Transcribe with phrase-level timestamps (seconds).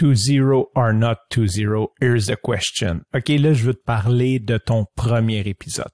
[0.00, 3.02] to zero or not to zero, here's the question.
[3.12, 5.92] OK, là, je veux te parler de ton premier épisode.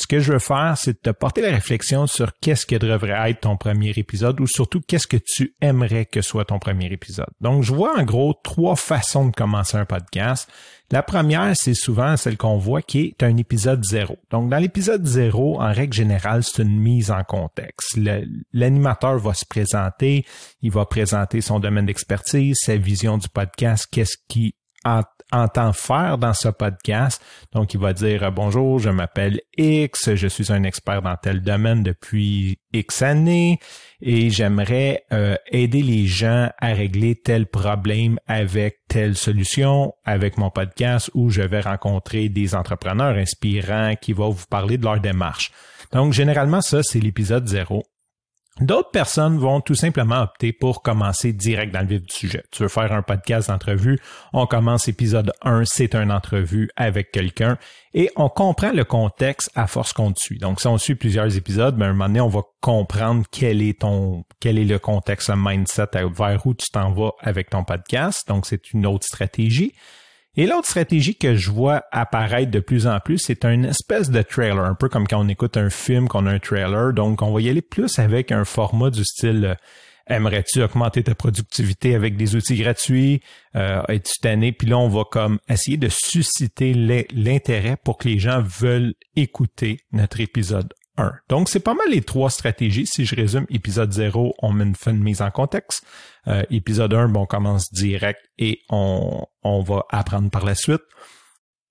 [0.00, 3.30] Ce que je veux faire, c'est de te porter la réflexion sur qu'est-ce que devrait
[3.30, 7.28] être ton premier épisode ou surtout qu'est-ce que tu aimerais que soit ton premier épisode.
[7.42, 10.50] Donc, je vois en gros trois façons de commencer un podcast.
[10.90, 14.16] La première, c'est souvent celle qu'on voit qui est un épisode zéro.
[14.30, 17.98] Donc, dans l'épisode zéro, en règle générale, c'est une mise en contexte.
[18.54, 20.24] L'animateur va se présenter,
[20.62, 26.34] il va présenter son domaine d'expertise, sa vision du podcast, qu'est-ce qui entend faire dans
[26.34, 27.22] ce podcast.
[27.52, 31.82] Donc, il va dire bonjour, je m'appelle X, je suis un expert dans tel domaine
[31.82, 33.58] depuis X années
[34.00, 40.50] et j'aimerais euh, aider les gens à régler tel problème avec telle solution avec mon
[40.50, 45.52] podcast où je vais rencontrer des entrepreneurs inspirants qui vont vous parler de leur démarche.
[45.92, 47.82] Donc, généralement, ça, c'est l'épisode zéro.
[48.60, 52.44] D'autres personnes vont tout simplement opter pour commencer direct dans le vif du sujet.
[52.50, 53.98] Tu veux faire un podcast d'entrevue,
[54.34, 57.56] on commence épisode 1, c'est une entrevue avec quelqu'un
[57.94, 60.38] et on comprend le contexte à force qu'on te suit.
[60.38, 63.62] Donc si on suit plusieurs épisodes, ben, à un moment donné, on va comprendre quel
[63.62, 67.64] est ton quel est le contexte, le mindset vers où tu t'en vas avec ton
[67.64, 68.28] podcast.
[68.28, 69.72] Donc c'est une autre stratégie.
[70.36, 74.22] Et l'autre stratégie que je vois apparaître de plus en plus, c'est une espèce de
[74.22, 76.92] trailer, un peu comme quand on écoute un film qu'on a un trailer.
[76.92, 79.54] Donc, on va y aller plus avec un format du style euh,
[80.10, 83.22] Aimerais-tu augmenter ta productivité avec des outils gratuits?
[83.54, 84.50] Euh, Es-tu tanné?
[84.50, 86.74] Puis là, on va comme essayer de susciter
[87.12, 90.74] l'intérêt pour que les gens veulent écouter notre épisode
[91.28, 92.86] donc, c'est pas mal les trois stratégies.
[92.86, 95.84] Si je résume, épisode 0, on met une, fin de mise en contexte.
[96.26, 100.82] Euh, épisode 1, bon, on commence direct et on, on va apprendre par la suite.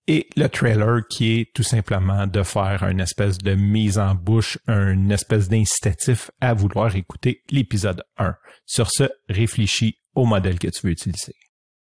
[0.08, 4.58] Et le trailer qui est tout simplement de faire une espèce de mise en bouche,
[4.68, 8.36] une espèce d'incitatif à vouloir écouter l'épisode 1.
[8.66, 11.36] Sur ce, réfléchis au modèle que tu veux utiliser.